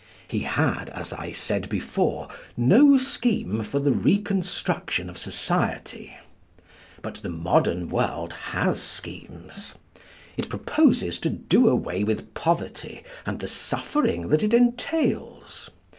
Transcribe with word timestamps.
He 0.27 0.39
had, 0.39 0.89
as 0.95 1.13
I 1.13 1.31
said 1.31 1.69
before, 1.69 2.27
no 2.57 2.97
scheme 2.97 3.61
for 3.61 3.77
the 3.77 3.91
reconstruction 3.91 5.11
of 5.11 5.17
society. 5.19 6.17
But 7.03 7.17
the 7.17 7.29
modern 7.29 7.87
world 7.87 8.33
has 8.55 8.81
schemes. 8.81 9.75
It 10.37 10.49
proposes 10.49 11.19
to 11.19 11.29
do 11.29 11.69
away 11.69 12.03
with 12.03 12.33
poverty 12.33 13.03
and 13.27 13.39
the 13.39 13.47
suffering 13.47 14.29
that 14.29 14.41
it 14.41 14.55
entails. 14.55 15.69